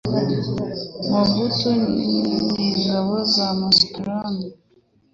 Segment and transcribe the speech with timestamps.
[1.09, 2.05] Mobutu ni
[2.65, 4.47] ingabo ze na Schramme